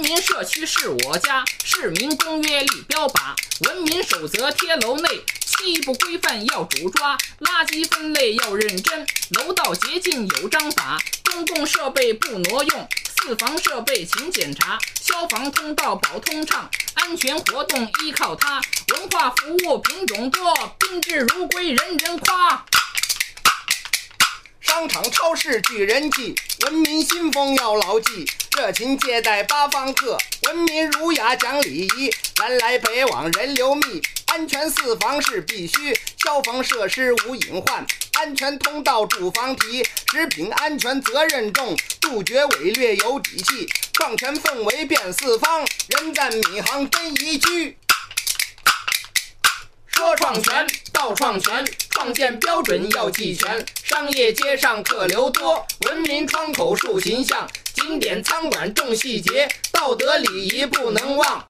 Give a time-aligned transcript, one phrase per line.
[0.00, 3.34] 民社区是我家，市民公约立标靶，
[3.66, 5.08] 文明守则贴楼内，
[5.44, 12.88] 七不规范要主抓，垃圾分类要认真，楼道洁净有章法，公共设备不挪用，
[13.20, 18.60] 四防设备勤检查，消防通道保通畅，安全活动依靠它，
[18.94, 22.64] 文化服务品种多，宾至如归人人夸。
[24.60, 28.26] 商场超市聚人气，文明新风要牢记。
[28.58, 32.10] 热情接待八方客，文明儒雅讲礼仪。
[32.40, 35.96] 南来北往人流密，安全四防是必须。
[36.16, 39.84] 消防设施无隐患，安全通道住房提。
[40.10, 43.68] 食品安全责任重，杜绝伪劣有底气。
[43.92, 47.78] 创全氛围遍四方，人赞闵行真宜居。
[49.86, 53.64] 说创全，道创全，创建标准要记全。
[53.84, 57.48] 商业街上客流多，文明窗口树形象，
[57.88, 61.47] 经典餐馆重细节，道德礼仪不能忘。